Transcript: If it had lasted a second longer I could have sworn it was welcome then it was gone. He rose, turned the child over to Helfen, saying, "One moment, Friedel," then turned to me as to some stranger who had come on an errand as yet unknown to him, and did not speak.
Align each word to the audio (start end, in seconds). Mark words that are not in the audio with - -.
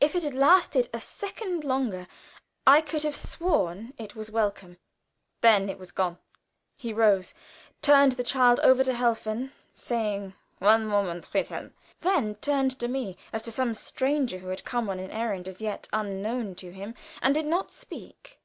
If 0.00 0.14
it 0.14 0.22
had 0.22 0.32
lasted 0.32 0.88
a 0.94 0.98
second 0.98 1.62
longer 1.62 2.06
I 2.66 2.80
could 2.80 3.02
have 3.02 3.14
sworn 3.14 3.92
it 3.98 4.16
was 4.16 4.30
welcome 4.30 4.78
then 5.42 5.68
it 5.68 5.76
was 5.78 5.92
gone. 5.92 6.16
He 6.74 6.94
rose, 6.94 7.34
turned 7.82 8.12
the 8.12 8.22
child 8.22 8.60
over 8.60 8.82
to 8.82 8.94
Helfen, 8.94 9.52
saying, 9.74 10.32
"One 10.58 10.86
moment, 10.86 11.26
Friedel," 11.26 11.68
then 12.00 12.36
turned 12.36 12.78
to 12.78 12.88
me 12.88 13.18
as 13.30 13.42
to 13.42 13.50
some 13.52 13.74
stranger 13.74 14.38
who 14.38 14.48
had 14.48 14.64
come 14.64 14.88
on 14.88 14.98
an 15.00 15.10
errand 15.10 15.46
as 15.46 15.60
yet 15.60 15.86
unknown 15.92 16.54
to 16.54 16.72
him, 16.72 16.94
and 17.20 17.34
did 17.34 17.44
not 17.44 17.70
speak. 17.70 18.40